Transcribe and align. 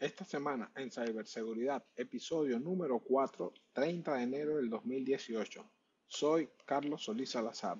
esta 0.00 0.24
semana 0.24 0.72
en 0.76 0.90
Ciberseguridad, 0.90 1.84
episodio 1.94 2.58
número 2.58 3.00
4, 3.00 3.52
30 3.74 4.14
de 4.14 4.22
enero 4.22 4.56
del 4.56 4.70
2018. 4.70 5.62
Soy 6.06 6.48
Carlos 6.64 7.04
Solís 7.04 7.28
Salazar. 7.28 7.76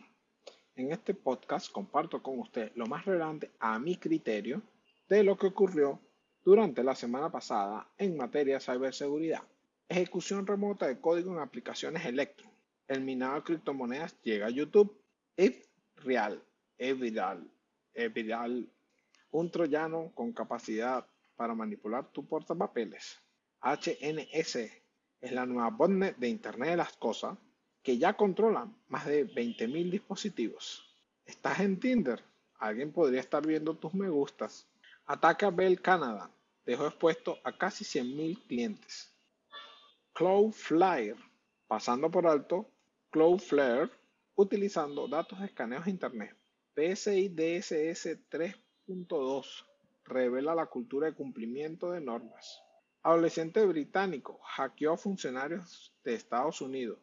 En 0.76 0.92
este 0.92 1.14
podcast 1.14 1.72
comparto 1.72 2.22
con 2.22 2.38
usted 2.38 2.72
lo 2.74 2.84
más 2.84 3.06
relevante 3.06 3.50
a 3.58 3.78
mi 3.78 3.96
criterio 3.96 4.60
de 5.08 5.24
lo 5.24 5.38
que 5.38 5.46
ocurrió 5.46 5.98
durante 6.44 6.84
la 6.84 6.94
semana 6.94 7.32
pasada 7.32 7.88
en 7.96 8.18
materia 8.18 8.56
de 8.56 8.60
ciberseguridad. 8.60 9.42
Ejecución 9.88 10.46
remota 10.46 10.88
de 10.88 11.00
código 11.00 11.32
en 11.32 11.38
aplicaciones 11.38 12.04
Electron. 12.04 12.52
El 12.86 13.00
minado 13.00 13.36
de 13.36 13.44
criptomonedas 13.44 14.20
llega 14.22 14.48
a 14.48 14.50
YouTube. 14.50 14.94
Es 15.38 15.70
real, 15.96 16.42
es 16.76 17.00
viral. 17.00 17.50
Un 19.30 19.50
troyano 19.50 20.12
con 20.14 20.32
capacidad 20.32 21.06
para 21.40 21.54
manipular 21.54 22.12
tu 22.12 22.28
portapapeles. 22.28 23.18
HNS 23.62 24.56
es 25.22 25.32
la 25.32 25.46
nueva 25.46 25.70
botnet 25.70 26.18
de 26.18 26.28
Internet 26.28 26.68
de 26.68 26.76
las 26.76 26.92
Cosas 26.98 27.38
que 27.82 27.96
ya 27.96 28.12
controla 28.12 28.70
más 28.88 29.06
de 29.06 29.26
20.000 29.26 29.90
dispositivos. 29.90 30.84
¿Estás 31.24 31.60
en 31.60 31.80
Tinder? 31.80 32.22
Alguien 32.58 32.92
podría 32.92 33.20
estar 33.20 33.46
viendo 33.46 33.74
tus 33.74 33.94
me 33.94 34.10
gustas. 34.10 34.68
Ataca 35.06 35.48
Bell 35.48 35.80
Canada. 35.80 36.30
Dejó 36.66 36.86
expuesto 36.86 37.38
a 37.42 37.56
casi 37.56 37.84
100.000 37.84 38.46
clientes. 38.46 39.10
Cloudflare, 40.12 41.16
pasando 41.66 42.10
por 42.10 42.26
alto 42.26 42.70
Cloudflare, 43.08 43.88
utilizando 44.34 45.08
datos 45.08 45.40
de 45.40 45.46
escaneos 45.46 45.86
de 45.86 45.90
Internet. 45.90 46.36
PSI 46.74 47.30
DSS 47.30 48.28
3.2 48.28 49.69
revela 50.10 50.54
la 50.54 50.66
cultura 50.66 51.06
de 51.06 51.14
cumplimiento 51.14 51.92
de 51.92 52.00
normas. 52.00 52.62
Adolescente 53.02 53.64
británico 53.64 54.38
hackeó 54.42 54.92
a 54.92 54.98
funcionarios 54.98 55.94
de 56.04 56.14
Estados 56.14 56.60
Unidos. 56.60 56.98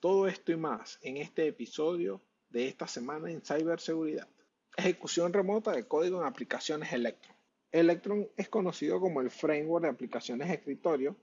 Todo 0.00 0.26
esto 0.28 0.52
y 0.52 0.56
más 0.56 0.98
en 1.02 1.18
este 1.18 1.46
episodio 1.46 2.22
de 2.48 2.68
esta 2.68 2.86
semana 2.86 3.30
en 3.30 3.42
ciberseguridad. 3.42 4.28
Ejecución 4.76 5.32
remota 5.32 5.72
de 5.72 5.86
código 5.86 6.20
en 6.20 6.26
aplicaciones 6.26 6.92
Electron. 6.92 7.36
Electron 7.72 8.28
es 8.36 8.48
conocido 8.48 9.00
como 9.00 9.20
el 9.20 9.30
framework 9.30 9.84
de 9.84 9.90
aplicaciones 9.90 10.50
escritorio 10.50 11.16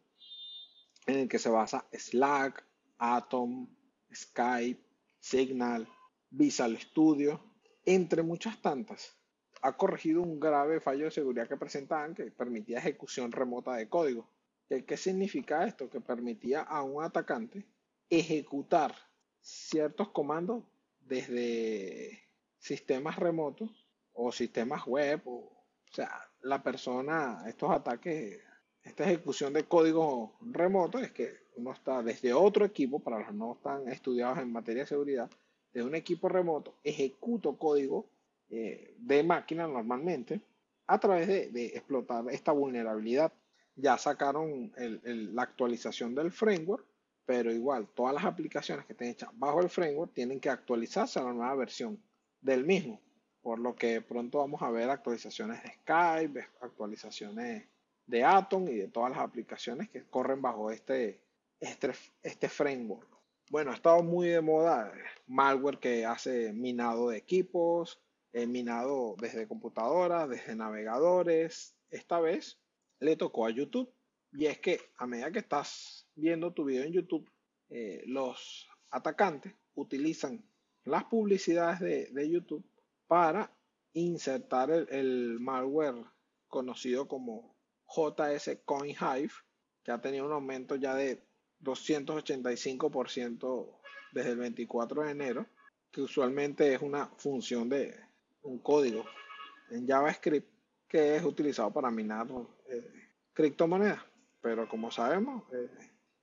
en 1.07 1.19
el 1.19 1.27
que 1.27 1.39
se 1.39 1.49
basa 1.49 1.85
Slack, 1.91 2.63
Atom, 2.97 3.67
Skype, 4.13 4.81
Signal, 5.19 5.87
Visual 6.29 6.77
Studio, 6.79 7.41
entre 7.85 8.23
muchas 8.23 8.61
tantas. 8.61 9.17
Ha 9.63 9.77
corregido 9.77 10.21
un 10.21 10.39
grave 10.39 10.79
fallo 10.79 11.05
de 11.05 11.11
seguridad 11.11 11.47
que 11.47 11.57
presentaban 11.57 12.13
que 12.13 12.25
permitía 12.31 12.79
ejecución 12.79 13.31
remota 13.31 13.75
de 13.75 13.89
código. 13.89 14.27
¿Qué 14.67 14.97
significa 14.97 15.65
esto? 15.65 15.89
Que 15.89 16.01
permitía 16.01 16.61
a 16.61 16.83
un 16.83 17.03
atacante 17.03 17.65
ejecutar 18.09 18.93
ciertos 19.41 20.09
comandos 20.09 20.63
desde 20.99 22.23
sistemas 22.57 23.17
remotos 23.17 23.69
o 24.13 24.31
sistemas 24.31 24.85
web. 24.85 25.21
O, 25.25 25.35
o 25.35 25.93
sea, 25.93 26.09
la 26.41 26.61
persona, 26.61 27.43
estos 27.47 27.71
ataques 27.71 28.41
esta 28.83 29.05
ejecución 29.05 29.53
de 29.53 29.63
código 29.63 30.35
remoto 30.41 30.99
es 30.99 31.11
que 31.11 31.43
uno 31.55 31.71
está 31.71 32.01
desde 32.03 32.33
otro 32.33 32.65
equipo, 32.65 32.99
para 32.99 33.19
los 33.19 33.33
no 33.33 33.53
están 33.53 33.87
estudiados 33.87 34.39
en 34.39 34.51
materia 34.51 34.83
de 34.83 34.89
seguridad, 34.89 35.29
desde 35.71 35.87
un 35.87 35.95
equipo 35.95 36.27
remoto, 36.27 36.75
ejecuto 36.83 37.57
código 37.57 38.05
eh, 38.55 38.93
de 38.99 39.23
máquina 39.23 39.67
normalmente 39.67 40.39
a 40.85 40.99
través 40.99 41.27
de, 41.27 41.65
explotar 41.65 42.23
esta 42.29 42.51
vulnerabilidad. 42.51 43.33
Ya 43.75 43.97
sacaron 43.97 44.71
la 44.77 45.41
actualización 45.41 46.13
del 46.13 46.31
framework, 46.31 46.85
pero 47.25 47.51
igual 47.51 47.87
todas 47.95 48.13
las 48.13 48.25
aplicaciones 48.25 48.85
que 48.85 48.93
estén 48.93 49.07
hechas 49.07 49.31
bajo 49.33 49.59
el 49.59 49.69
framework 49.69 50.13
tienen 50.13 50.39
que 50.39 50.51
actualizarse 50.51 51.17
a 51.17 51.23
la 51.23 51.33
nueva 51.33 51.55
versión 51.55 51.99
del 52.41 52.63
mismo. 52.63 53.01
Por 53.41 53.57
lo 53.57 53.75
que 53.75 54.01
pronto 54.01 54.37
vamos 54.37 54.61
a 54.61 54.69
ver 54.69 54.87
actualizaciones 54.87 55.63
de 55.63 55.69
Skype, 55.69 56.47
actualizaciones 56.61 57.63
de 58.05 58.23
Atom 58.23 58.67
y 58.67 58.75
de 58.75 58.87
todas 58.87 59.09
las 59.09 59.19
aplicaciones 59.19 59.89
que 59.89 60.03
corren 60.03 60.43
bajo 60.43 60.69
este, 60.69 61.23
este, 61.59 61.91
este 62.21 62.49
framework. 62.49 63.07
Bueno, 63.49 63.71
ha 63.71 63.75
estado 63.75 64.03
muy 64.03 64.27
de 64.27 64.41
moda 64.41 64.93
malware 65.25 65.79
que 65.79 66.05
hace 66.05 66.53
minado 66.53 67.09
de 67.09 67.17
equipos, 67.17 67.99
eh, 68.33 68.47
minado 68.47 69.15
desde 69.19 69.47
computadoras, 69.47 70.27
desde 70.27 70.55
navegadores. 70.55 71.75
Esta 71.91 72.19
vez 72.19 72.59
le 72.99 73.15
tocó 73.15 73.45
a 73.45 73.51
YouTube. 73.51 73.93
Y 74.31 74.47
es 74.47 74.57
que 74.59 74.79
a 74.97 75.05
medida 75.05 75.31
que 75.31 75.37
estás 75.39 76.07
viendo 76.15 76.53
tu 76.53 76.65
video 76.65 76.83
en 76.83 76.93
YouTube, 76.93 77.29
eh, 77.69 78.03
los 78.07 78.67
atacantes 78.89 79.53
utilizan 79.75 80.43
las 80.83 81.03
publicidades 81.05 81.79
de, 81.79 82.29
YouTube 82.29 82.65
para 83.07 83.55
insertar 83.93 84.69
el 84.71 85.39
malware 85.39 86.03
conocido 86.47 87.07
como 87.07 87.55
JS 87.87 88.57
Coin 88.65 88.95
Hive, 88.95 89.31
que 89.83 89.91
ha 89.91 90.01
tenido 90.01 90.25
un 90.25 90.33
aumento 90.33 90.75
ya 90.75 90.95
de 90.95 91.23
285% 91.61 93.79
desde 94.11 94.31
el 94.31 94.37
24 94.37 95.03
de 95.03 95.11
enero, 95.11 95.45
que 95.91 96.01
usualmente 96.01 96.73
es 96.73 96.81
una 96.81 97.05
función 97.17 97.69
de 97.69 97.93
un 98.43 98.59
código 98.59 99.05
en 99.69 99.87
JavaScript 99.87 100.47
que 100.87 101.15
es 101.15 101.23
utilizado 101.23 101.71
para 101.71 101.89
minar 101.89 102.27
eh, 102.69 103.09
criptomonedas. 103.33 104.01
Pero 104.41 104.67
como 104.67 104.91
sabemos, 104.91 105.43
eh, 105.51 105.69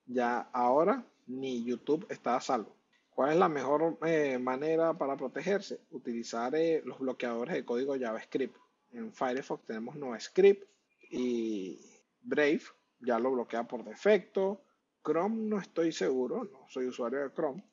ya 0.07 0.49
ahora 0.53 1.05
ni 1.27 1.65
YouTube 1.65 2.07
está 2.09 2.37
a 2.37 2.41
salvo. 2.41 2.77
¿Cuál 3.11 3.33
es 3.33 3.37
la 3.37 3.49
mejor 3.49 3.99
eh, 4.07 4.39
manera 4.39 4.95
para 4.95 5.17
protegerse? 5.17 5.81
Utilizar 5.91 6.53
los 6.85 6.99
bloqueadores 6.99 7.55
de 7.55 7.65
código 7.65 7.99
JavaScript. 7.99 8.57
En 8.93 9.13
Firefox 9.13 9.65
tenemos 9.67 9.97
NoScript 9.97 10.69
y 11.11 11.81
Brave 12.23 12.63
ya 13.01 13.19
lo 13.19 13.33
bloquea 13.33 13.65
por 13.65 13.85
defecto. 13.85 14.63
Chrome 15.05 15.49
no 15.49 15.59
estoy 15.59 15.93
seguro, 15.93 16.45
no 16.45 16.67
soy 16.69 16.87
usuario 16.87 17.21
de 17.21 17.33
Chrome, 17.33 17.65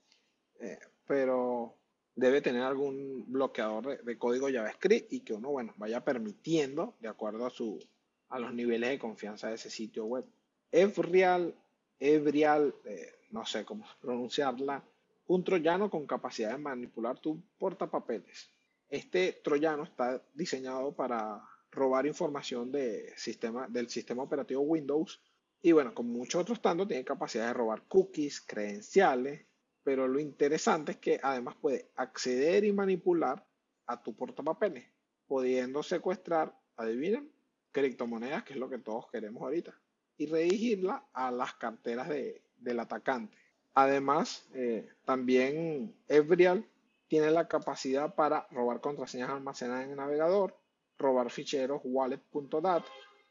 pero 1.06 1.77
debe 2.18 2.42
tener 2.42 2.64
algún 2.64 3.26
bloqueador 3.28 4.04
de, 4.04 4.18
código 4.18 4.50
JavaScript 4.50 5.14
y 5.14 5.20
que 5.22 5.34
uno, 5.34 5.52
bueno, 5.52 5.74
vaya 5.78 6.04
permitiendo 6.04 6.96
de 7.00 7.08
acuerdo 7.08 7.46
a, 7.46 7.52
su, 7.52 7.80
a 8.30 8.40
los 8.40 8.54
niveles 8.54 8.90
de 8.90 9.00
confianza 9.00 9.50
de 9.50 9.56
ese 9.56 9.70
sitio 9.70 10.06
web. 10.06 10.26
Evrial, 10.72 11.56
Evrial, 12.00 12.74
eh, 12.86 13.14
no 13.30 13.46
sé 13.46 13.64
cómo 13.64 13.86
pronunciarla, 14.02 14.84
un 15.28 15.44
troyano 15.44 15.90
con 15.90 16.08
capacidad 16.08 16.52
de 16.52 16.58
manipular 16.58 17.20
tu 17.20 17.40
portapapeles. 17.60 18.50
Este 18.90 19.40
troyano 19.44 19.84
está 19.84 20.24
diseñado 20.34 20.94
para 20.96 21.44
robar 21.72 22.08
información 22.08 22.72
de 22.72 23.14
sistema, 23.16 23.68
del 23.68 23.90
sistema 23.90 24.24
operativo 24.24 24.62
Windows. 24.62 25.22
Y 25.62 25.72
bueno, 25.72 25.94
como 25.94 26.14
muchos 26.14 26.42
otros 26.42 26.62
tantos, 26.62 26.88
tiene 26.88 27.04
capacidad 27.04 27.48
de 27.48 27.54
robar 27.54 27.84
cookies, 27.88 28.42
credenciales, 28.42 29.46
pero 29.88 30.06
lo 30.06 30.20
interesante 30.20 30.92
es 30.92 30.98
que 30.98 31.18
además 31.24 31.56
puede 31.62 31.92
acceder 31.96 32.66
y 32.66 32.74
manipular 32.74 33.48
a 33.86 34.04
tu 34.04 34.14
portapapeles, 34.14 34.84
pudiendo 35.28 35.82
secuestrar, 35.82 36.54
adivinen, 36.76 37.32
criptomonedas, 37.72 38.44
que 38.44 38.52
es 38.52 38.60
lo 38.60 38.68
que 38.68 38.80
todos 38.80 39.10
queremos 39.10 39.42
ahorita, 39.42 39.74
y 40.18 40.26
redirigirla 40.26 41.06
a 41.14 41.32
las 41.32 41.54
carteras 41.54 42.10
del 42.10 42.80
atacante. 42.82 43.38
Además, 43.76 44.50
eh, 44.56 44.90
también 45.06 45.96
Evrial 46.10 46.68
tiene 47.08 47.32
la 47.32 47.48
capacidad 47.48 48.14
para 48.14 48.46
robar 48.52 48.82
contraseñas 48.82 49.30
almacenadas 49.30 49.86
en 49.86 49.92
el 49.92 49.96
navegador, 49.96 50.60
robar 50.98 51.32
ficheros 51.32 51.80
wallet.dat, 51.86 52.84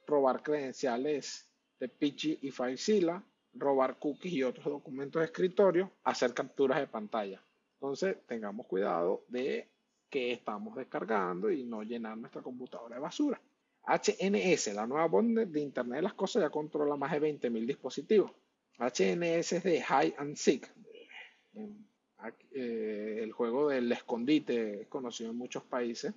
robar 0.06 0.43
credenciales 0.43 1.50
de 1.79 1.91
Pichi 1.91 2.38
y 2.41 2.50
FileZilla, 2.50 3.23
robar 3.58 3.99
cookies 3.99 4.32
y 4.32 4.43
otros 4.43 4.64
documentos 4.67 5.20
de 5.20 5.26
escritorio, 5.26 5.91
hacer 6.05 6.35
capturas 6.35 6.79
de 6.79 6.87
pantalla. 6.87 7.43
Entonces, 7.75 8.17
tengamos 8.26 8.67
cuidado 8.67 9.25
de 9.29 9.69
que 10.08 10.32
estamos 10.32 10.76
descargando 10.76 11.50
y 11.50 11.64
no 11.64 11.82
llenar 11.82 12.17
nuestra 12.17 12.43
computadora 12.43 12.97
de 12.97 13.03
basura. 13.03 13.41
HNS, 13.87 14.75
la 14.75 14.87
nueva 14.87 15.06
bond 15.06 15.38
de 15.38 15.61
Internet 15.61 15.97
de 15.97 16.03
las 16.03 16.14
Cosas, 16.14 16.43
ya 16.43 16.50
controla 16.50 16.97
más 16.97 17.12
de 17.12 17.20
20.000 17.20 17.67
dispositivos. 17.67 18.32
HNS 18.79 19.53
es 19.53 19.62
de 19.62 19.81
High 19.81 20.14
and 20.19 20.37
Seek. 20.37 20.69
Eh, 22.53 23.20
el 23.23 23.32
juego 23.32 23.69
del 23.69 23.93
escondite 23.93 24.87
conocido 24.88 25.31
en 25.31 25.37
muchos 25.37 25.62
países 25.62 26.14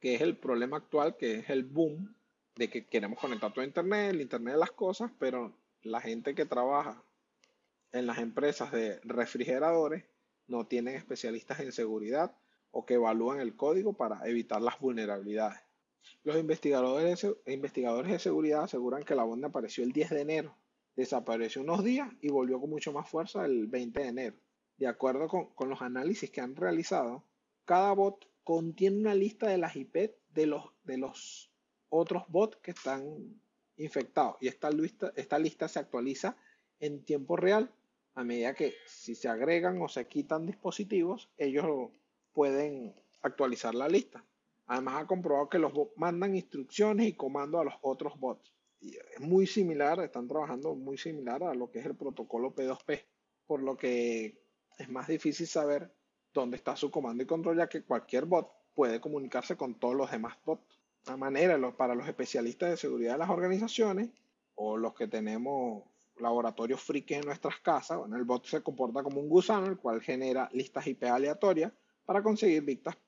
que 0.00 0.14
es 0.14 0.22
el 0.22 0.36
problema 0.36 0.78
actual, 0.78 1.16
que 1.16 1.40
es 1.40 1.50
el 1.50 1.64
boom 1.64 2.14
de 2.56 2.68
que 2.68 2.86
queremos 2.86 3.18
conectar 3.18 3.52
todo 3.52 3.62
a 3.62 3.66
Internet, 3.66 4.10
el 4.10 4.20
Internet 4.22 4.54
de 4.54 4.60
las 4.60 4.72
cosas, 4.72 5.10
pero 5.18 5.54
la 5.82 6.00
gente 6.00 6.34
que 6.34 6.46
trabaja 6.46 7.02
en 7.92 8.06
las 8.06 8.18
empresas 8.18 8.72
de 8.72 9.00
refrigeradores 9.04 10.04
no 10.46 10.66
tienen 10.66 10.96
especialistas 10.96 11.60
en 11.60 11.72
seguridad 11.72 12.34
o 12.70 12.86
que 12.86 12.94
evalúan 12.94 13.40
el 13.40 13.56
código 13.56 13.92
para 13.92 14.26
evitar 14.28 14.62
las 14.62 14.78
vulnerabilidades. 14.78 15.60
Los 16.24 16.36
investigadores, 16.36 17.26
investigadores 17.46 18.10
de 18.10 18.18
seguridad 18.18 18.64
aseguran 18.64 19.04
que 19.04 19.14
la 19.14 19.24
bomba 19.24 19.48
apareció 19.48 19.84
el 19.84 19.92
10 19.92 20.10
de 20.10 20.20
enero, 20.20 20.56
desapareció 20.96 21.62
unos 21.62 21.84
días 21.84 22.10
y 22.20 22.30
volvió 22.30 22.60
con 22.60 22.70
mucho 22.70 22.92
más 22.92 23.08
fuerza 23.08 23.44
el 23.44 23.66
20 23.66 24.00
de 24.00 24.08
enero. 24.08 24.36
De 24.78 24.86
acuerdo 24.86 25.28
con 25.28 25.68
los 25.68 25.82
análisis 25.82 26.30
que 26.30 26.40
han 26.40 26.56
realizado, 26.56 27.22
cada 27.66 27.92
bot 27.92 28.29
contiene 28.44 28.98
una 28.98 29.14
lista 29.14 29.48
de 29.48 29.58
las 29.58 29.76
IP 29.76 30.12
de 30.30 30.46
los, 30.46 30.64
de 30.84 30.98
los 30.98 31.52
otros 31.88 32.24
bots 32.28 32.58
que 32.62 32.70
están 32.70 33.40
infectados 33.76 34.36
y 34.40 34.48
esta 34.48 34.70
lista, 34.70 35.12
esta 35.16 35.38
lista 35.38 35.68
se 35.68 35.78
actualiza 35.78 36.36
en 36.78 37.04
tiempo 37.04 37.36
real 37.36 37.72
a 38.14 38.24
medida 38.24 38.54
que 38.54 38.74
si 38.86 39.14
se 39.14 39.28
agregan 39.28 39.80
o 39.80 39.88
se 39.88 40.06
quitan 40.06 40.46
dispositivos, 40.46 41.30
ellos 41.38 41.90
pueden 42.32 42.94
actualizar 43.22 43.74
la 43.74 43.88
lista. 43.88 44.24
Además 44.66 45.02
ha 45.02 45.06
comprobado 45.06 45.48
que 45.48 45.58
los 45.58 45.72
bots 45.72 45.96
mandan 45.96 46.36
instrucciones 46.36 47.06
y 47.06 47.14
comandos 47.14 47.60
a 47.60 47.64
los 47.64 47.74
otros 47.82 48.18
bots. 48.18 48.52
Y 48.80 48.96
es 48.96 49.20
muy 49.20 49.46
similar, 49.46 50.00
están 50.00 50.28
trabajando 50.28 50.74
muy 50.74 50.96
similar 50.96 51.42
a 51.42 51.54
lo 51.54 51.70
que 51.70 51.80
es 51.80 51.86
el 51.86 51.96
protocolo 51.96 52.54
P2P, 52.54 53.04
por 53.46 53.62
lo 53.62 53.76
que 53.76 54.40
es 54.78 54.88
más 54.88 55.08
difícil 55.08 55.46
saber 55.46 55.92
dónde 56.32 56.56
está 56.56 56.76
su 56.76 56.90
comando 56.90 57.22
y 57.22 57.26
control, 57.26 57.58
ya 57.58 57.68
que 57.68 57.82
cualquier 57.82 58.24
bot 58.24 58.50
puede 58.74 59.00
comunicarse 59.00 59.56
con 59.56 59.74
todos 59.78 59.94
los 59.94 60.10
demás 60.10 60.36
bots. 60.44 60.80
De 61.06 61.16
manera, 61.16 61.58
para 61.76 61.94
los 61.94 62.06
especialistas 62.06 62.70
de 62.70 62.76
seguridad 62.76 63.12
de 63.12 63.18
las 63.18 63.30
organizaciones 63.30 64.10
o 64.54 64.76
los 64.76 64.94
que 64.94 65.08
tenemos 65.08 65.84
laboratorios 66.18 66.82
frikis 66.82 67.18
en 67.18 67.26
nuestras 67.26 67.58
casas, 67.60 67.98
bueno, 67.98 68.16
el 68.16 68.24
bot 68.24 68.44
se 68.46 68.62
comporta 68.62 69.02
como 69.02 69.20
un 69.20 69.28
gusano, 69.28 69.66
el 69.66 69.78
cual 69.78 70.02
genera 70.02 70.48
listas 70.52 70.86
IP 70.86 71.04
aleatorias 71.04 71.72
para 72.04 72.22
conseguir 72.22 72.62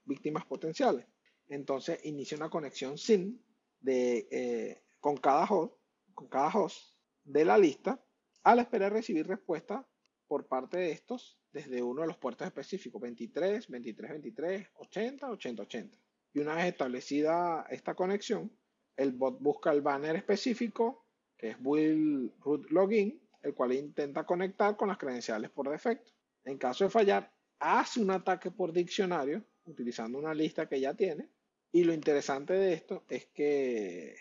víctimas 0.04 0.46
potenciales. 0.46 1.06
Entonces 1.48 2.00
inicia 2.04 2.36
una 2.36 2.48
conexión 2.48 2.96
SYN 2.96 3.38
de, 3.80 4.28
eh, 4.30 4.82
con, 5.00 5.16
cada 5.16 5.44
host, 5.44 5.74
con 6.14 6.28
cada 6.28 6.48
host 6.48 6.94
de 7.24 7.44
la 7.44 7.58
lista 7.58 8.02
a 8.42 8.54
la 8.54 8.62
espera 8.62 8.86
de 8.86 8.90
recibir 8.90 9.26
respuesta 9.26 9.86
por 10.32 10.46
parte 10.46 10.78
de 10.78 10.92
estos 10.92 11.38
desde 11.52 11.82
uno 11.82 12.00
de 12.00 12.06
los 12.06 12.16
puertos 12.16 12.46
específicos, 12.46 12.98
23, 13.02 13.68
23, 13.68 14.10
23, 14.12 14.68
80, 14.76 15.30
80, 15.30 15.62
80. 15.62 15.98
Y 16.32 16.38
una 16.38 16.54
vez 16.54 16.64
establecida 16.68 17.66
esta 17.68 17.94
conexión, 17.94 18.50
el 18.96 19.12
bot 19.12 19.38
busca 19.42 19.70
el 19.72 19.82
banner 19.82 20.16
específico, 20.16 21.04
que 21.36 21.50
es 21.50 21.56
Will 21.62 22.32
Root 22.40 22.70
Login, 22.70 23.20
el 23.42 23.52
cual 23.52 23.74
intenta 23.74 24.24
conectar 24.24 24.74
con 24.74 24.88
las 24.88 24.96
credenciales 24.96 25.50
por 25.50 25.68
defecto. 25.68 26.10
En 26.46 26.56
caso 26.56 26.84
de 26.84 26.90
fallar, 26.90 27.30
hace 27.58 28.00
un 28.00 28.10
ataque 28.10 28.50
por 28.50 28.72
diccionario, 28.72 29.44
utilizando 29.66 30.18
una 30.18 30.32
lista 30.32 30.66
que 30.66 30.80
ya 30.80 30.94
tiene. 30.94 31.28
Y 31.72 31.84
lo 31.84 31.92
interesante 31.92 32.54
de 32.54 32.72
esto 32.72 33.04
es 33.10 33.26
que 33.26 34.16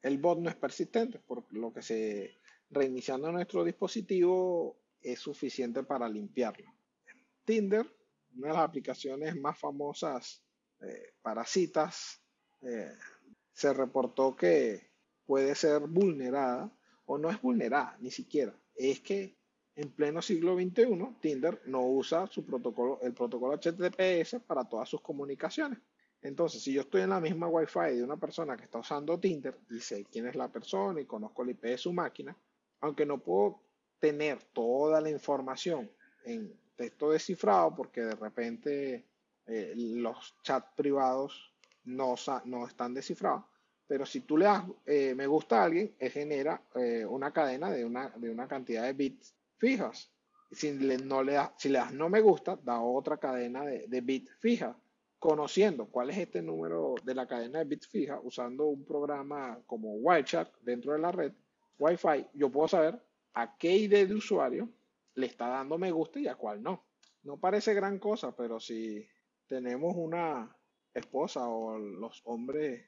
el 0.00 0.18
bot 0.18 0.40
no 0.40 0.50
es 0.50 0.56
persistente, 0.56 1.20
por 1.20 1.44
lo 1.54 1.72
que 1.72 1.82
se 1.82 2.36
reiniciando 2.68 3.30
nuestro 3.30 3.62
dispositivo 3.62 4.81
es 5.02 5.20
suficiente 5.20 5.82
para 5.82 6.08
limpiarlo. 6.08 6.72
Tinder, 7.44 7.86
una 8.36 8.48
de 8.48 8.54
las 8.54 8.62
aplicaciones 8.62 9.36
más 9.36 9.58
famosas 9.58 10.42
eh, 10.80 11.14
para 11.22 11.44
citas, 11.44 12.20
eh, 12.62 12.92
se 13.52 13.72
reportó 13.72 14.34
que 14.36 14.92
puede 15.26 15.54
ser 15.54 15.80
vulnerada, 15.80 16.70
o 17.06 17.18
no 17.18 17.30
es 17.30 17.40
vulnerada 17.40 17.96
ni 18.00 18.10
siquiera, 18.10 18.54
es 18.74 19.00
que 19.00 19.36
en 19.74 19.90
pleno 19.90 20.20
siglo 20.20 20.54
XXI 20.54 21.16
Tinder 21.20 21.62
no 21.66 21.86
usa 21.86 22.26
su 22.26 22.44
protocolo, 22.44 23.00
el 23.02 23.14
protocolo 23.14 23.56
HTTPS 23.56 24.40
para 24.46 24.64
todas 24.64 24.88
sus 24.88 25.00
comunicaciones. 25.00 25.78
Entonces, 26.20 26.62
si 26.62 26.72
yo 26.72 26.82
estoy 26.82 27.02
en 27.02 27.10
la 27.10 27.20
misma 27.20 27.48
Wi-Fi 27.48 27.96
de 27.96 28.04
una 28.04 28.16
persona 28.16 28.56
que 28.56 28.64
está 28.64 28.78
usando 28.78 29.18
Tinder 29.18 29.58
y 29.70 29.80
sé 29.80 30.04
quién 30.04 30.26
es 30.28 30.36
la 30.36 30.52
persona 30.52 31.00
y 31.00 31.06
conozco 31.06 31.42
el 31.42 31.50
IP 31.50 31.62
de 31.62 31.78
su 31.78 31.92
máquina, 31.92 32.36
aunque 32.80 33.04
no 33.04 33.18
puedo 33.18 33.60
tener 34.02 34.42
toda 34.52 35.00
la 35.00 35.10
información 35.10 35.88
en 36.24 36.52
texto 36.74 37.12
descifrado 37.12 37.72
porque 37.76 38.00
de 38.00 38.16
repente 38.16 39.06
eh, 39.46 39.74
los 39.76 40.34
chats 40.42 40.72
privados 40.74 41.54
no, 41.84 42.16
no 42.46 42.66
están 42.66 42.94
descifrados, 42.94 43.44
pero 43.86 44.04
si 44.04 44.22
tú 44.22 44.36
le 44.36 44.46
das 44.46 44.64
eh, 44.86 45.14
me 45.14 45.28
gusta 45.28 45.60
a 45.60 45.64
alguien, 45.66 45.94
él 46.00 46.10
genera 46.10 46.60
eh, 46.74 47.06
una 47.06 47.32
cadena 47.32 47.70
de 47.70 47.84
una, 47.84 48.08
de 48.16 48.28
una 48.28 48.48
cantidad 48.48 48.82
de 48.82 48.92
bits 48.92 49.36
fijas. 49.56 50.10
Si 50.50 50.72
le, 50.72 50.98
no 50.98 51.22
le, 51.22 51.34
das, 51.34 51.52
si 51.56 51.68
le 51.68 51.78
das 51.78 51.92
no 51.92 52.08
me 52.08 52.20
gusta, 52.20 52.58
da 52.60 52.80
otra 52.80 53.18
cadena 53.18 53.64
de, 53.64 53.86
de 53.86 54.00
bits 54.00 54.34
fijas. 54.40 54.76
Conociendo 55.20 55.86
cuál 55.86 56.10
es 56.10 56.18
este 56.18 56.42
número 56.42 56.96
de 57.04 57.14
la 57.14 57.28
cadena 57.28 57.60
de 57.60 57.66
bits 57.66 57.86
fija, 57.86 58.18
usando 58.20 58.64
un 58.64 58.84
programa 58.84 59.60
como 59.64 59.94
Wireshark 59.94 60.60
dentro 60.62 60.92
de 60.92 60.98
la 60.98 61.12
red 61.12 61.32
Wi-Fi, 61.78 62.26
yo 62.34 62.50
puedo 62.50 62.66
saber 62.66 63.00
a 63.34 63.56
qué 63.56 63.76
ID 63.76 64.08
de 64.08 64.14
usuario 64.14 64.68
le 65.14 65.26
está 65.26 65.48
dando 65.48 65.78
me 65.78 65.90
gusta 65.90 66.20
y 66.20 66.28
a 66.28 66.34
cuál 66.34 66.62
no. 66.62 66.84
No 67.22 67.38
parece 67.38 67.74
gran 67.74 67.98
cosa, 67.98 68.34
pero 68.34 68.58
si 68.58 69.06
tenemos 69.46 69.94
una 69.96 70.54
esposa 70.94 71.48
o 71.48 71.78
los 71.78 72.20
hombres, 72.24 72.84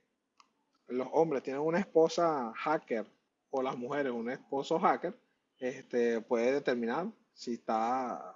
los 0.89 1.09
hombres 1.13 1.43
tienen 1.43 1.63
una 1.63 1.79
esposa 1.79 2.53
hacker 2.57 3.07
o 3.51 3.63
las 3.63 3.77
mujeres 3.77 4.13
un 4.13 4.31
esposo 4.31 4.79
hacker, 4.81 5.17
este, 5.59 6.21
puede 6.21 6.53
determinar 6.53 7.07
si 7.33 7.55
está, 7.55 8.35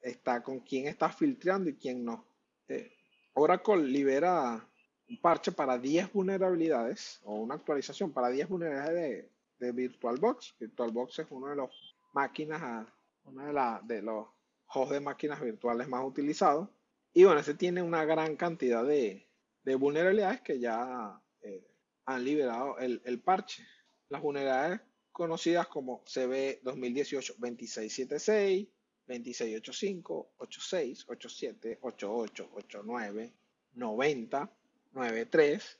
está 0.00 0.42
con 0.42 0.60
quién 0.60 0.86
está 0.86 1.10
filtrando 1.10 1.68
y 1.68 1.76
quién 1.76 2.04
no. 2.04 2.24
Eh, 2.68 2.90
Oracle 3.34 3.82
libera 3.84 4.66
un 5.08 5.20
parche 5.20 5.52
para 5.52 5.78
10 5.78 6.12
vulnerabilidades 6.12 7.20
o 7.24 7.34
una 7.34 7.54
actualización 7.54 8.12
para 8.12 8.28
10 8.30 8.48
vulnerabilidades 8.48 8.94
de 8.94 9.30
de 9.58 9.72
VirtualBox. 9.72 10.56
VirtualBox 10.58 11.20
es 11.20 11.26
una 11.30 11.50
de 11.50 11.56
las 11.56 11.70
máquinas, 12.12 12.86
una 13.24 13.46
de, 13.46 13.52
la, 13.52 13.80
de 13.84 14.02
los 14.02 14.26
hosts 14.68 14.92
de 14.92 15.00
máquinas 15.00 15.40
virtuales 15.40 15.88
más 15.88 16.04
utilizados. 16.04 16.68
Y 17.12 17.24
bueno, 17.24 17.40
ese 17.40 17.54
tiene 17.54 17.82
una 17.82 18.04
gran 18.04 18.36
cantidad 18.36 18.84
de, 18.84 19.26
de 19.64 19.74
vulnerabilidades 19.74 20.42
que 20.42 20.60
ya 20.60 21.20
eh, 21.42 21.66
han 22.04 22.22
liberado 22.24 22.78
el, 22.78 23.02
el, 23.04 23.20
parche. 23.20 23.66
Las 24.08 24.22
vulnerabilidades 24.22 24.80
conocidas 25.12 25.66
como 25.68 26.02
CB 26.04 26.62
2018-2676, 26.62 28.68
2685, 29.06 30.32
86, 30.38 31.04
87, 31.08 31.78
88, 31.80 32.50
89, 32.54 33.32
90, 33.74 34.50
93, 34.92 35.78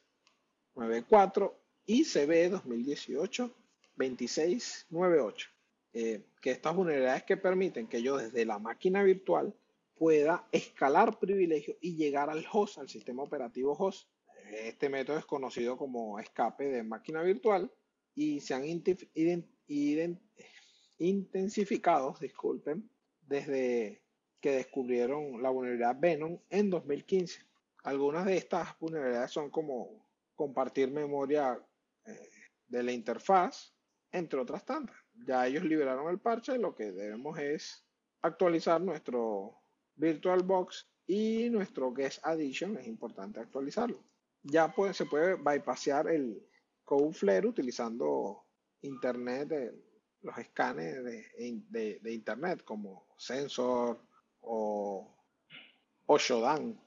94 0.74 1.60
y 1.86 2.04
CB 2.04 2.50
2018 2.50 3.54
2698, 3.98 5.48
eh, 5.92 6.24
que 6.40 6.50
estas 6.52 6.74
vulnerabilidades 6.74 7.24
que 7.24 7.36
permiten 7.36 7.88
que 7.88 8.02
yo 8.02 8.16
desde 8.16 8.44
la 8.44 8.58
máquina 8.58 9.02
virtual 9.02 9.54
pueda 9.96 10.48
escalar 10.52 11.18
privilegios 11.18 11.76
y 11.80 11.96
llegar 11.96 12.30
al 12.30 12.46
host, 12.50 12.78
al 12.78 12.88
sistema 12.88 13.24
operativo 13.24 13.72
host. 13.72 14.08
Este 14.50 14.88
método 14.88 15.18
es 15.18 15.26
conocido 15.26 15.76
como 15.76 16.18
escape 16.18 16.68
de 16.68 16.82
máquina 16.82 17.20
virtual 17.22 17.70
y 18.14 18.40
se 18.40 18.54
han 18.54 18.64
intensificado, 20.98 22.14
disculpen, 22.20 22.88
desde 23.20 24.02
que 24.40 24.52
descubrieron 24.52 25.42
la 25.42 25.50
vulnerabilidad 25.50 25.98
Venom 25.98 26.38
en 26.48 26.70
2015. 26.70 27.42
Algunas 27.82 28.24
de 28.24 28.36
estas 28.36 28.78
vulnerabilidades 28.78 29.32
son 29.32 29.50
como 29.50 30.06
compartir 30.34 30.90
memoria 30.90 31.60
eh, 32.06 32.30
de 32.68 32.82
la 32.82 32.92
interfaz, 32.92 33.74
entre 34.12 34.40
otras 34.40 34.64
tantas. 34.64 34.96
Ya 35.26 35.46
ellos 35.46 35.64
liberaron 35.64 36.08
el 36.10 36.18
parche, 36.18 36.58
lo 36.58 36.74
que 36.74 36.92
debemos 36.92 37.38
es 37.38 37.84
actualizar 38.22 38.80
nuestro 38.80 39.60
VirtualBox 39.96 40.88
y 41.06 41.48
nuestro 41.50 41.92
Guest 41.92 42.24
Addition, 42.24 42.76
es 42.76 42.86
importante 42.86 43.40
actualizarlo. 43.40 44.02
Ya 44.42 44.72
se 44.92 45.06
puede 45.06 45.34
bypassear 45.34 46.08
el 46.08 46.46
Cloudflare 46.84 47.46
utilizando 47.46 48.44
internet, 48.82 49.52
los 50.22 50.38
escáneres 50.38 51.04
de, 51.68 52.12
internet 52.12 52.62
como 52.64 53.06
Sensor 53.16 54.00
o, 54.40 55.14
o 56.06 56.18
Shodan. 56.18 56.80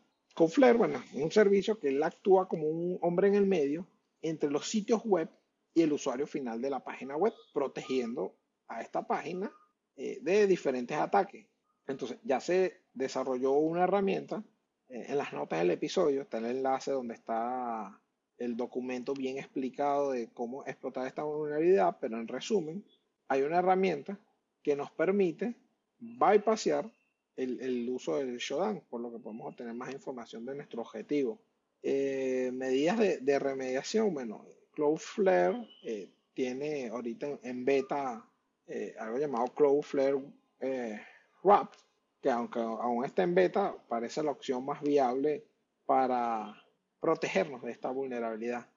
Bueno, 0.77 1.03
es 1.13 1.21
un 1.21 1.31
servicio 1.31 1.77
que 1.79 1.89
él 1.89 2.01
actúa 2.01 2.47
como 2.47 2.67
un 2.67 2.97
hombre 3.01 3.27
en 3.27 3.35
el 3.35 3.45
medio 3.45 3.85
entre 4.21 4.49
los 4.49 4.67
sitios 4.67 5.03
web 5.03 5.29
y 5.73 5.81
el 5.81 5.93
usuario 5.93 6.27
final 6.27 6.61
de 6.61 6.69
la 6.69 6.83
página 6.83 7.15
web, 7.15 7.33
protegiendo 7.53 8.35
a 8.67 8.81
esta 8.81 9.05
página 9.05 9.51
eh, 9.95 10.19
de 10.21 10.47
diferentes 10.47 10.97
ataques. 10.97 11.47
Entonces, 11.87 12.17
ya 12.23 12.39
se 12.39 12.81
desarrolló 12.93 13.53
una 13.53 13.83
herramienta. 13.83 14.43
eh, 14.89 15.05
en 15.09 15.17
las 15.17 15.33
notas 15.33 15.59
del 15.59 15.71
episodio 15.71 16.21
está 16.21 16.37
el 16.39 16.45
enlace 16.45 16.91
donde 16.91 17.13
está 17.15 17.99
el 18.37 18.57
documento 18.57 19.13
bien 19.13 19.37
explicado 19.37 20.11
de 20.11 20.29
cómo 20.33 20.65
explotar 20.65 21.07
esta 21.07 21.23
vulnerabilidad, 21.23 21.97
pero 21.99 22.17
en 22.17 22.27
resumen, 22.27 22.83
hay 23.27 23.43
una 23.43 23.59
herramienta 23.59 24.19
que 24.63 24.75
nos 24.75 24.91
permite 24.91 25.55
bypassear 25.99 26.91
el, 27.35 27.61
el 27.61 27.89
uso 27.89 28.17
del 28.17 28.37
shutdown, 28.37 28.81
por 28.89 28.99
lo 28.99 29.11
que 29.11 29.19
podemos 29.19 29.47
obtener 29.47 29.73
más 29.73 29.93
información 29.93 30.45
de 30.45 30.55
nuestro 30.55 30.81
objetivo. 30.81 31.39
Eh, 31.83 32.51
medidas 32.53 32.99
de, 32.99 33.17
de 33.19 33.39
remediación, 33.39 34.13
bueno, 34.13 34.45
Cloudflare 34.71 35.67
eh, 35.83 36.09
tiene 36.33 36.89
ahorita 36.89 37.39
en, 37.43 37.65
beta 37.65 38.25
eh, 38.67 38.95
algo 38.99 39.17
llamado 39.17 39.47
Cloudflare 39.53 40.19
eh, 40.59 40.99
Wrap, 41.43 41.73
que 42.21 42.29
aunque 42.29 42.59
aún 42.59 43.03
está 43.05 43.23
en 43.23 43.35
beta, 43.35 43.75
parece 43.87 44.23
la 44.23 44.31
opción 44.31 44.65
más 44.65 44.81
viable 44.81 45.43
para 45.85 46.55
protegernos 46.99 47.63
de 47.63 47.71
esta 47.71 47.89
vulnerabilidad. 47.91 48.67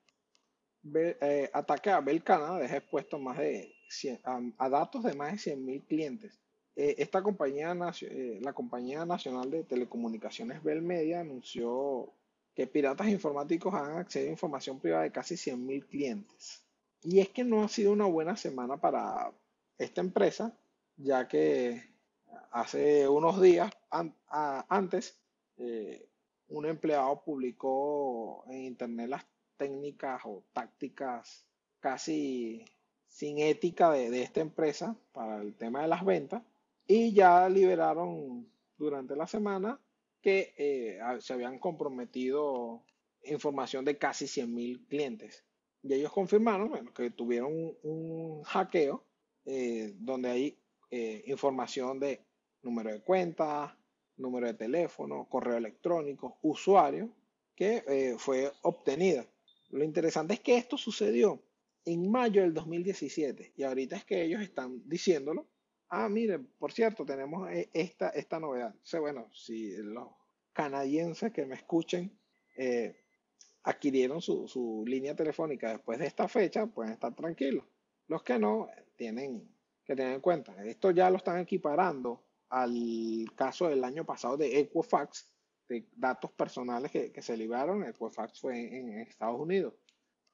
Be- 0.83 1.51
ataque 1.53 1.91
a 1.91 2.01
Bell 2.01 2.23
Canada 2.23 2.59
deja 2.59 2.77
expuesto 2.79 3.19
más 3.19 3.39
de 3.39 3.75
100 3.89 4.21
a, 4.59 4.69
datos 4.69 5.03
de 5.05 5.15
más 5.15 5.33
de 5.33 5.39
100.000 5.39 5.87
clientes. 5.87 6.41
Esta 6.75 7.23
compañía, 7.23 7.75
la 7.75 8.53
compañía 8.53 9.07
nacional 9.07 9.51
de 9.51 9.63
telecomunicaciones 9.65 10.63
Bell 10.63 10.83
Media 10.83 11.21
anunció 11.21 12.13
que 12.55 12.67
piratas 12.67 13.09
informáticos 13.09 13.75
han 13.75 13.99
accedido 13.99 14.31
a 14.31 14.33
información 14.33 14.79
privada 14.79 15.03
de 15.03 15.13
casi 15.13 15.35
100.000 15.35 15.87
clientes. 15.87 16.65
Y 17.03 17.21
es 17.21 17.29
que 17.29 17.45
no 17.45 17.63
ha 17.63 17.69
sido 17.69 17.93
una 17.93 18.07
buena 18.07 18.37
semana 18.37 18.77
para 18.77 19.33
esta 19.77 20.01
empresa, 20.01 20.57
ya 20.97 21.27
que 21.27 21.83
hace 22.53 23.09
unos 23.09 23.43
días 23.43 23.71
antes 24.69 25.19
eh, 25.57 26.09
un 26.49 26.67
empleado 26.67 27.23
publicó 27.25 28.45
en 28.49 28.65
internet 28.65 29.09
las 29.09 29.27
técnicas 29.57 30.23
o 30.25 30.45
tácticas 30.53 31.45
casi 31.81 32.65
sin 33.09 33.39
ética 33.39 33.91
de, 33.91 34.11
de 34.11 34.23
esta 34.23 34.41
empresa 34.41 34.97
para 35.13 35.43
el 35.43 35.55
tema 35.55 35.83
de 35.83 35.89
las 35.89 36.05
ventas 36.05 36.43
y 36.87 37.13
ya 37.13 37.49
liberaron 37.49 38.49
durante 38.77 39.17
la 39.17 39.27
semana 39.27 39.79
que 40.25 40.55
eh, 40.57 40.99
se 41.21 41.35
habían 41.35 41.59
comprometido 41.59 42.83
información 43.25 43.85
de 43.85 43.99
casi 43.99 44.25
100.000 44.25 44.89
clientes. 44.89 45.45
Y 45.83 45.93
ellos 45.93 46.13
confirmaron 46.13 46.89
que 46.95 47.11
tuvieron 47.11 47.77
un, 47.83 48.43
hackeo 48.43 49.05
eh, 49.45 49.93
donde 49.99 50.31
hay 50.31 50.59
eh, 50.91 51.25
información 51.27 52.01
de 52.01 52.25
número 52.63 52.91
de 52.91 53.03
cuenta, 53.03 53.79
número 54.17 54.47
de 54.47 54.55
teléfono, 54.55 55.29
correo 55.29 55.59
electrónico, 55.59 56.39
usuario, 56.41 57.11
que 57.55 58.17
fue 58.19 58.51
obtenida. 58.63 59.27
Lo 59.69 59.85
interesante 59.85 60.35
es 60.35 60.41
que 60.41 60.57
esto 60.57 60.79
sucedió 60.79 61.43
en 61.85 62.11
mayo 62.11 62.41
del 62.41 62.55
2017 62.55 63.53
y 63.57 63.63
ahorita 63.63 63.97
es 63.97 64.05
que 64.07 64.25
ellos 64.25 64.41
están 64.41 64.89
diciéndolo. 64.89 65.47
Ah, 65.97 66.09
miren, 66.09 66.45
por 66.59 66.73
cierto, 66.73 67.07
tenemos 67.07 67.49
eh, 67.53 67.71
esta, 67.73 68.09
esta 68.09 68.41
novedad. 68.41 68.73
Entonces, 68.73 69.01
bueno, 69.01 69.29
si 69.33 69.77
los 69.77 70.09
canadienses 70.53 71.33
que 71.33 71.47
me 71.47 71.55
escuchen 71.55 72.19
eh, 72.57 73.05
adquirieron 73.63 74.21
su, 74.21 74.49
su 74.49 74.83
línea 74.89 75.15
telefónica 75.15 75.69
después 75.71 76.01
de 76.01 76.07
esta 76.07 76.27
fecha, 76.27 76.67
pueden 76.67 76.95
estar 76.95 77.15
tranquilos. 77.15 77.65
Los 78.09 78.25
que 78.25 78.41
no, 78.41 78.69
tienen 78.97 79.49
que 79.85 79.95
tener 79.95 80.15
en 80.15 80.21
cuenta. 80.21 80.65
Esto 80.65 80.91
ya 80.91 81.09
lo 81.11 81.19
están 81.19 81.39
equiparando 81.39 82.25
al 82.49 83.27
caso 83.37 83.69
del 83.69 83.85
año 83.85 84.05
pasado 84.05 84.37
de 84.37 84.59
Equifax, 84.59 85.29
de 85.69 85.87
datos 85.95 86.33
personales 86.33 86.91
que, 86.91 87.13
que 87.13 87.23
se 87.23 87.37
liberaron. 87.37 87.85
Equifax 87.85 88.41
fue 88.41 88.59
en, 88.59 88.99
Estados 88.99 89.41
Unidos. 89.41 89.75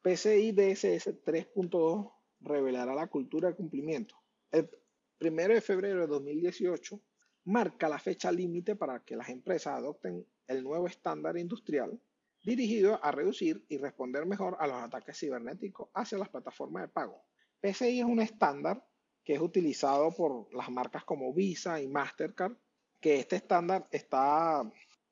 PCI 0.00 0.52
DSS 0.52 1.23
3.2 1.23 2.11
revelará 2.40 2.95
la 2.95 3.09
cultura 3.09 3.50
de 3.50 3.57
cumplimiento. 3.57 4.17
Primero 5.21 5.53
de 5.53 5.61
febrero 5.61 6.00
de 6.00 6.07
2018 6.07 6.99
marca 7.45 7.91
la 7.91 7.99
fecha 7.99 8.33
límite 8.33 8.75
para 8.75 9.05
que 9.05 9.17
las 9.17 9.29
empresas 9.29 9.75
adopten 9.75 10.27
el 10.47 10.65
nuevo 10.65 10.87
estándar 10.87 11.37
industrial 11.37 12.00
dirigido 12.43 12.99
a 13.05 13.12
reducir 13.12 13.62
y 13.69 13.77
responder 13.77 14.25
mejor 14.25 14.57
a 14.59 14.67
los 14.67 14.77
ataques 14.77 15.19
cibernéticos 15.19 15.91
hacia 15.93 16.17
las 16.17 16.31
plataformas 16.31 16.85
de 16.85 16.89
pago. 16.89 17.23
PCI 17.61 18.00
es 18.00 18.07
un 18.07 18.21
estándar 18.21 18.83
que 19.23 19.35
es 19.35 19.43
utilizado 19.43 20.11
por 20.11 20.53
las 20.55 20.71
marcas 20.71 21.05
como 21.05 21.35
Visa 21.35 21.83
y 21.83 21.87
Mastercard, 21.87 22.57
que 22.99 23.17
este 23.17 23.37
estándar 23.37 23.87
está 23.91 24.62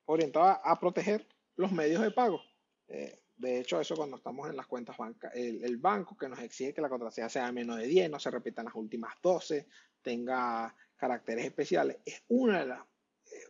orientado 0.05 0.59
a 0.63 0.79
proteger 0.79 1.27
los 1.55 1.71
medios 1.71 2.01
de 2.01 2.09
pago. 2.09 2.41
Eh, 2.87 3.15
de 3.39 3.61
hecho, 3.61 3.79
eso 3.79 3.95
cuando 3.95 4.17
estamos 4.17 4.49
en 4.49 4.57
las 4.57 4.67
cuentas 4.67 4.97
bancarias, 4.97 5.61
el, 5.63 5.77
banco 5.77 6.17
que 6.17 6.27
nos 6.27 6.39
exige 6.39 6.73
que 6.73 6.81
la 6.81 6.89
contraseña 6.89 7.29
sea 7.29 7.49
menos 7.53 7.77
de 7.77 7.87
10, 7.87 8.11
no 8.11 8.19
se 8.19 8.29
repitan 8.29 8.65
las 8.65 8.75
últimas 8.75 9.13
12, 9.23 9.65
tenga 10.01 10.75
caracteres 10.97 11.45
especiales, 11.45 11.99
es 12.05 12.21
una 12.27 12.59
de, 12.59 12.65
las, 12.65 12.81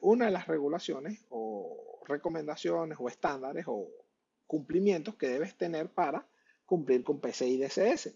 una 0.01 0.25
de 0.25 0.31
las 0.31 0.47
regulaciones 0.47 1.25
o 1.29 2.03
recomendaciones 2.05 2.99
o 3.01 3.07
estándares 3.07 3.65
o 3.67 3.89
cumplimientos 4.45 5.15
que 5.15 5.27
debes 5.27 5.57
tener 5.57 5.89
para 5.89 6.27
cumplir 6.67 7.03
con 7.03 7.19
PCI 7.19 7.57
DSS. 7.57 8.13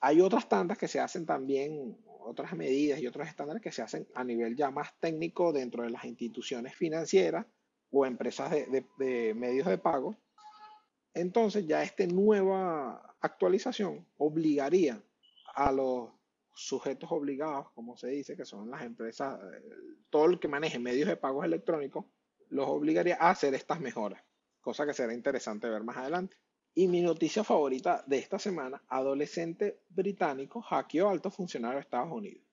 Hay 0.00 0.20
otras 0.20 0.46
tantas 0.46 0.76
que 0.76 0.88
se 0.88 1.00
hacen 1.00 1.24
también, 1.24 1.96
otras 2.20 2.52
medidas 2.52 3.00
y 3.00 3.06
otros 3.06 3.26
estándares 3.26 3.62
que 3.62 3.72
se 3.72 3.80
hacen 3.80 4.06
a 4.14 4.24
nivel 4.24 4.56
ya 4.56 4.70
más 4.70 4.90
técnico 5.00 5.54
dentro 5.54 5.84
de 5.84 5.90
las 5.90 6.04
instituciones 6.04 6.74
financieras 6.74 7.46
o 7.90 8.04
empresas 8.04 8.50
de 8.50 9.34
medios 9.34 9.66
de 9.66 9.78
pago. 9.78 10.18
Entonces 11.14 11.66
ya 11.66 11.82
esta 11.82 12.06
nueva 12.06 13.16
actualización 13.20 14.06
obligaría 14.18 15.00
a 15.54 15.70
los 15.70 16.10
sujetos 16.54 17.10
obligados, 17.12 17.70
como 17.72 17.96
se 17.96 18.08
dice, 18.08 18.36
que 18.36 18.44
son 18.44 18.70
las 18.70 18.82
empresas, 18.82 19.40
todo 20.10 20.26
el 20.26 20.38
que 20.38 20.48
maneje 20.48 20.78
medios 20.78 21.08
de 21.08 21.16
pagos 21.16 21.44
electrónicos, 21.44 22.04
los 22.50 22.68
obligaría 22.68 23.16
a 23.20 23.30
hacer 23.30 23.54
estas 23.54 23.80
mejoras, 23.80 24.22
cosa 24.60 24.86
que 24.86 24.94
será 24.94 25.14
interesante 25.14 25.68
ver 25.68 25.82
más 25.82 25.96
adelante. 25.96 26.36
Y 26.74 26.88
mi 26.88 27.00
noticia 27.00 27.44
favorita 27.44 28.02
de 28.06 28.18
esta 28.18 28.38
semana, 28.38 28.82
adolescente 28.88 29.82
británico 29.88 30.60
hackeó 30.60 31.08
alto 31.08 31.30
funcionario 31.30 31.76
de 31.76 31.82
Estados 31.82 32.12
Unidos. 32.12 32.44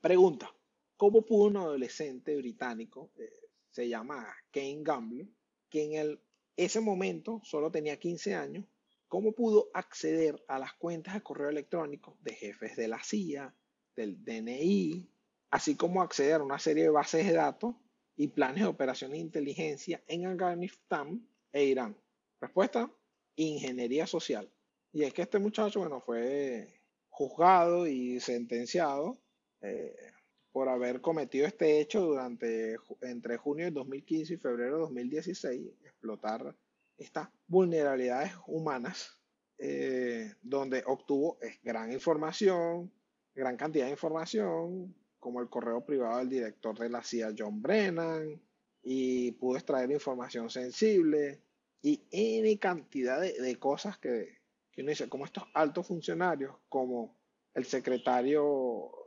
Pregunta, 0.00 0.54
¿cómo 0.96 1.22
pudo 1.22 1.48
un 1.48 1.56
adolescente 1.56 2.36
británico, 2.36 3.10
eh, 3.16 3.30
se 3.70 3.88
llama 3.88 4.26
Kane 4.50 4.82
Gamble, 4.82 5.28
que 5.70 5.84
en 5.84 5.92
el, 5.94 6.20
ese 6.56 6.80
momento 6.80 7.40
solo 7.44 7.70
tenía 7.70 7.98
15 7.98 8.34
años, 8.34 8.64
cómo 9.08 9.32
pudo 9.32 9.70
acceder 9.74 10.42
a 10.48 10.58
las 10.58 10.74
cuentas 10.74 11.14
de 11.14 11.22
correo 11.22 11.50
electrónico 11.50 12.16
de 12.20 12.34
jefes 12.34 12.76
de 12.76 12.88
la 12.88 13.02
CIA, 13.02 13.54
del 13.94 14.24
DNI, 14.24 15.08
así 15.50 15.76
como 15.76 16.02
acceder 16.02 16.40
a 16.40 16.44
una 16.44 16.58
serie 16.58 16.84
de 16.84 16.90
bases 16.90 17.26
de 17.26 17.34
datos 17.34 17.74
y 18.16 18.28
planes 18.28 18.62
de 18.62 18.68
operación 18.68 19.12
de 19.12 19.18
inteligencia 19.18 20.02
en 20.06 20.26
Afganistán 20.26 21.26
e 21.52 21.64
Irán? 21.64 21.96
Respuesta, 22.40 22.90
ingeniería 23.36 24.06
social. 24.06 24.50
Y 24.92 25.04
es 25.04 25.14
que 25.14 25.22
este 25.22 25.38
muchacho, 25.38 25.80
bueno, 25.80 26.00
fue 26.00 26.80
juzgado 27.08 27.86
y 27.86 28.20
sentenciado 28.20 29.18
eh, 29.60 30.11
por 30.52 30.68
haber 30.68 31.00
cometido 31.00 31.46
este 31.46 31.80
hecho 31.80 32.02
durante 32.02 32.76
entre 33.00 33.38
junio 33.38 33.64
de 33.64 33.70
2015 33.70 34.34
y 34.34 34.36
febrero 34.36 34.74
de 34.74 34.80
2016, 34.82 35.66
explotar 35.82 36.54
estas 36.98 37.28
vulnerabilidades 37.46 38.32
humanas, 38.46 39.18
eh, 39.58 40.34
donde 40.42 40.84
obtuvo 40.86 41.38
gran 41.62 41.90
información, 41.90 42.92
gran 43.34 43.56
cantidad 43.56 43.86
de 43.86 43.92
información, 43.92 44.94
como 45.18 45.40
el 45.40 45.48
correo 45.48 45.84
privado 45.84 46.18
del 46.18 46.28
director 46.28 46.78
de 46.78 46.90
la 46.90 47.02
CIA, 47.02 47.34
John 47.36 47.62
Brennan, 47.62 48.40
y 48.82 49.32
pudo 49.32 49.56
extraer 49.56 49.90
información 49.90 50.50
sensible 50.50 51.40
y 51.80 52.02
N 52.10 52.58
cantidad 52.58 53.20
de, 53.20 53.58
cosas 53.58 53.96
que, 53.98 54.38
que, 54.70 54.82
uno 54.82 54.90
dice, 54.90 55.08
como 55.08 55.24
estos 55.24 55.44
altos 55.54 55.86
funcionarios, 55.86 56.54
como 56.68 57.16
el 57.54 57.64
secretario 57.64 59.01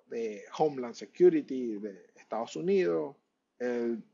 Homeland 0.57 0.95
Security 0.95 1.77
de 1.77 2.11
Estados 2.15 2.55
Unidos, 2.55 3.15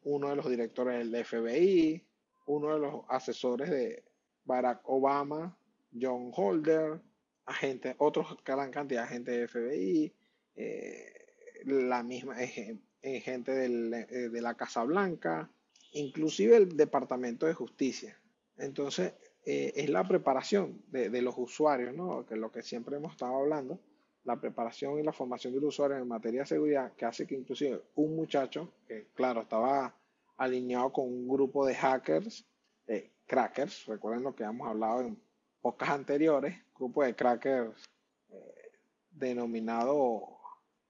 uno 0.04 0.30
de 0.30 0.36
los 0.36 0.50
directores 0.50 0.98
del 0.98 1.26
FBI, 1.26 2.04
uno 2.46 2.74
de 2.74 2.80
los 2.80 3.04
asesores 3.10 3.70
de 3.70 4.04
Barack 4.46 4.82
Obama, 4.86 5.58
John 6.00 6.32
Holder, 6.36 7.00
agente, 7.46 7.96
otros 7.98 8.38
gran 8.44 8.72
cantidad 8.72 9.04
de 9.04 9.08
gente 9.10 9.32
de 9.32 9.48
FBI, 9.48 10.14
eh, 10.56 11.14
la 11.66 12.04
misma 12.04 12.36
eh, 12.42 12.80
gente 13.22 13.66
eh, 13.66 14.30
de 14.30 14.42
la 14.42 14.56
Casa 14.56 14.84
Blanca, 14.84 15.50
inclusive 15.94 16.58
el 16.58 16.78
Departamento 16.78 17.46
de 17.46 17.54
Justicia. 17.54 18.18
Entonces, 18.58 19.14
es 19.44 19.90
la 19.90 20.08
preparación 20.08 20.84
de, 20.92 21.10
de, 21.10 21.22
los 21.24 21.34
usuarios, 21.36 21.96
¿no? 21.96 22.28
Que 22.28 22.36
es 22.36 22.40
lo 22.40 22.52
que 22.52 22.62
siempre 22.62 22.98
hemos 22.98 23.14
estado 23.14 23.36
hablando, 23.36 23.80
la 24.24 24.40
preparación 24.40 25.00
y 25.00 25.04
la 25.04 25.14
formación 25.14 25.54
del 25.54 25.64
usuario 25.64 25.98
en 25.98 26.08
materia 26.08 26.42
de 26.42 26.48
seguridad, 26.48 26.94
que 26.94 27.06
hace 27.06 27.26
que 27.26 27.36
inclusive 27.36 27.82
un 27.96 28.16
muchacho, 28.16 28.74
que 28.88 29.08
claro, 29.14 29.42
estaba 29.42 29.96
alineado 30.38 30.92
con 30.92 31.06
un 31.06 31.28
grupo 31.28 31.66
de 31.66 31.76
hackers, 31.76 32.46
eh, 32.88 33.12
crackers, 33.26 33.86
recuerden 33.86 34.24
lo 34.24 34.36
que 34.36 34.44
hemos 34.44 34.68
hablado 34.68 35.02
en 35.02 35.20
pocas 35.62 35.90
anteriores, 35.90 36.56
grupo 36.76 37.04
de 37.04 37.16
crackers 37.16 37.84
eh, 38.30 38.72
denominado 39.12 40.40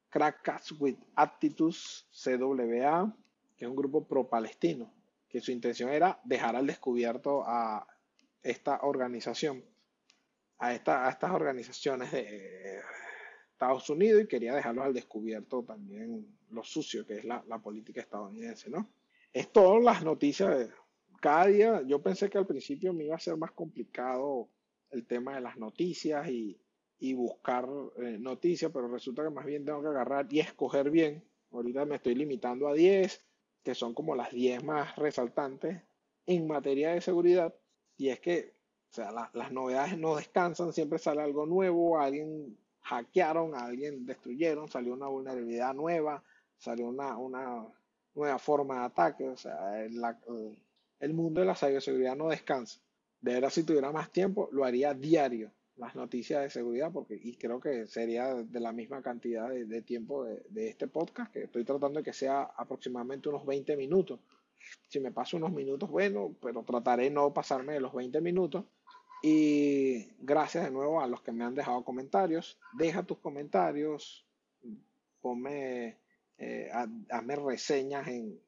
Crackers 0.09 0.73
with 0.73 0.97
Attitudes 1.15 2.05
CWA, 2.11 3.15
que 3.55 3.65
es 3.65 3.69
un 3.69 3.77
grupo 3.77 4.05
pro-palestino, 4.05 4.91
que 5.29 5.39
su 5.39 5.51
intención 5.51 5.89
era 5.89 6.19
dejar 6.25 6.57
al 6.57 6.67
descubierto 6.67 7.43
a 7.47 7.87
esta 8.43 8.81
organización, 8.81 9.63
a, 10.57 10.73
esta, 10.73 11.07
a 11.07 11.11
estas 11.11 11.31
organizaciones 11.31 12.11
de 12.11 12.81
Estados 13.61 13.91
Unidos 13.91 14.23
y 14.23 14.27
quería 14.27 14.55
dejarlos 14.55 14.85
al 14.85 14.93
descubierto 14.93 15.61
también 15.61 16.25
lo 16.49 16.63
sucio 16.63 17.05
que 17.05 17.19
es 17.19 17.25
la, 17.25 17.43
la 17.47 17.59
política 17.59 18.01
estadounidense, 18.01 18.71
¿no? 18.71 18.89
Es 19.31 19.51
todas 19.51 19.83
las 19.83 20.03
noticias, 20.03 20.67
cada 21.21 21.45
día, 21.45 21.83
yo 21.85 22.01
pensé 22.01 22.27
que 22.27 22.39
al 22.39 22.47
principio 22.47 22.91
me 22.91 23.03
iba 23.03 23.15
a 23.15 23.19
ser 23.19 23.37
más 23.37 23.51
complicado 23.51 24.49
el 24.89 25.05
tema 25.05 25.35
de 25.35 25.41
las 25.41 25.57
noticias 25.57 26.27
y, 26.27 26.59
y 26.97 27.13
buscar 27.13 27.69
eh, 27.97 28.17
noticias, 28.19 28.71
pero 28.73 28.87
resulta 28.87 29.23
que 29.23 29.29
más 29.29 29.45
bien 29.45 29.63
tengo 29.63 29.83
que 29.83 29.89
agarrar 29.89 30.25
y 30.31 30.39
escoger 30.39 30.89
bien. 30.89 31.23
Ahorita 31.51 31.85
me 31.85 31.97
estoy 31.97 32.15
limitando 32.15 32.67
a 32.67 32.73
10, 32.73 33.23
que 33.63 33.75
son 33.75 33.93
como 33.93 34.15
las 34.15 34.31
10 34.31 34.63
más 34.63 34.95
resaltantes 34.95 35.83
en 36.25 36.47
materia 36.47 36.93
de 36.93 37.01
seguridad. 37.01 37.53
Y 37.95 38.09
es 38.09 38.19
que, 38.19 38.55
o 38.89 38.93
sea, 38.93 39.11
la, 39.11 39.29
las 39.35 39.51
novedades 39.51 39.99
no 39.99 40.15
descansan, 40.15 40.73
siempre 40.73 40.97
sale 40.97 41.21
algo 41.21 41.45
nuevo, 41.45 41.99
alguien 41.99 42.57
hackearon, 42.81 43.55
a 43.55 43.65
alguien 43.65 44.05
destruyeron, 44.05 44.69
salió 44.69 44.93
una 44.93 45.07
vulnerabilidad 45.07 45.73
nueva, 45.73 46.23
salió 46.57 46.87
una, 46.87 47.17
una 47.17 47.67
nueva 48.15 48.39
forma 48.39 48.79
de 48.79 48.85
ataque. 48.85 49.27
O 49.27 49.37
sea, 49.37 49.83
el, 49.83 51.13
mundo 51.13 51.41
de 51.41 51.47
la 51.47 51.55
ciberseguridad 51.55 52.15
no 52.15 52.29
descansa. 52.29 52.79
De 53.19 53.33
verdad, 53.33 53.49
si 53.49 53.63
tuviera 53.63 53.91
más 53.91 54.11
tiempo, 54.11 54.49
lo 54.51 54.65
haría 54.65 54.93
diario, 54.93 55.51
las 55.75 55.95
noticias 55.95 56.41
de 56.41 56.49
seguridad, 56.49 56.91
porque 56.91 57.19
y 57.21 57.35
creo 57.35 57.59
que 57.59 57.87
sería 57.87 58.33
de 58.33 58.59
la 58.59 58.71
misma 58.71 59.01
cantidad 59.01 59.49
de, 59.49 59.65
de 59.65 59.81
tiempo 59.83 60.25
de, 60.25 60.43
de, 60.49 60.69
este 60.69 60.87
podcast, 60.87 61.31
que 61.31 61.43
estoy 61.43 61.63
tratando 61.63 61.99
de 61.99 62.03
que 62.03 62.13
sea 62.13 62.43
aproximadamente 62.57 63.29
unos 63.29 63.45
20 63.45 63.77
minutos. 63.77 64.19
Si 64.89 64.99
me 64.99 65.11
paso 65.11 65.37
unos 65.37 65.51
minutos, 65.51 65.89
bueno, 65.89 66.35
pero 66.41 66.63
trataré 66.63 67.09
no 67.09 67.33
pasarme 67.33 67.73
de 67.73 67.79
los 67.79 67.93
20 67.93 68.21
minutos. 68.21 68.65
Y 69.21 70.07
gracias 70.19 70.65
de 70.65 70.71
nuevo 70.71 70.99
a 70.99 71.07
los 71.07 71.21
que 71.21 71.31
me 71.31 71.43
han 71.43 71.53
dejado 71.53 71.83
comentarios. 71.83 72.59
Deja 72.73 73.03
tus 73.03 73.19
comentarios, 73.19 74.25
ponme, 75.21 75.99
eh, 76.37 76.69
hazme 77.09 77.35
reseñas 77.35 78.07
en 78.07 78.41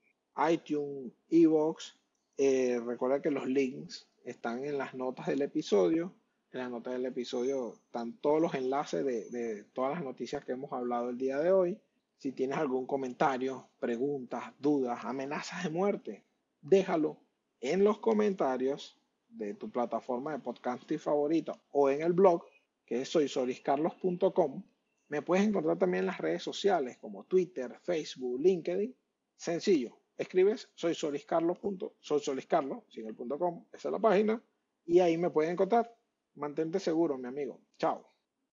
iTunes, 0.49 1.13
Evox. 1.29 1.95
Eh, 2.37 2.81
recuerda 2.83 3.21
que 3.21 3.29
los 3.29 3.45
links 3.45 4.07
están 4.23 4.65
en 4.65 4.79
las 4.79 4.95
notas 4.95 5.27
del 5.27 5.43
episodio. 5.43 6.11
En 6.51 6.59
las 6.59 6.71
notas 6.71 6.93
del 6.93 7.05
episodio 7.05 7.75
están 7.75 8.13
todos 8.13 8.41
los 8.41 8.55
enlaces 8.55 9.05
de, 9.05 9.29
de 9.29 9.63
todas 9.73 9.93
las 9.93 10.03
noticias 10.03 10.43
que 10.43 10.53
hemos 10.53 10.71
hablado 10.73 11.09
el 11.09 11.17
día 11.17 11.37
de 11.37 11.51
hoy. 11.51 11.79
Si 12.17 12.31
tienes 12.31 12.57
algún 12.57 12.87
comentario, 12.87 13.69
preguntas, 13.79 14.53
dudas, 14.57 15.03
amenazas 15.05 15.63
de 15.63 15.69
muerte, 15.69 16.23
déjalo 16.61 17.17
en 17.59 17.83
los 17.83 17.99
comentarios 17.99 18.97
de 19.37 19.53
tu 19.55 19.69
plataforma 19.69 20.31
de 20.31 20.39
podcasting 20.39 20.99
favorita 20.99 21.59
o 21.71 21.89
en 21.89 22.01
el 22.01 22.13
blog, 22.13 22.43
que 22.85 23.01
es 23.01 23.09
soysoliscarlos.com. 23.09 24.63
Me 25.09 25.21
puedes 25.21 25.45
encontrar 25.45 25.77
también 25.77 26.03
en 26.03 26.07
las 26.07 26.17
redes 26.17 26.43
sociales 26.43 26.97
como 26.97 27.25
Twitter, 27.25 27.79
Facebook, 27.83 28.39
LinkedIn. 28.39 28.95
Sencillo, 29.35 29.99
escribes 30.17 30.69
soy 30.75 30.95
soliscarlos. 30.95 31.59
Soy 31.99 32.19
soliscarlos, 32.19 32.83
sin 32.89 33.07
el 33.07 33.15
punto 33.15 33.37
com, 33.37 33.65
esa 33.71 33.89
es 33.89 33.91
la 33.91 33.99
página, 33.99 34.43
y 34.85 34.99
ahí 34.99 35.17
me 35.17 35.29
puedes 35.29 35.51
encontrar. 35.51 35.93
Mantente 36.35 36.79
seguro, 36.79 37.17
mi 37.17 37.27
amigo. 37.27 37.61
Chao. 37.77 38.12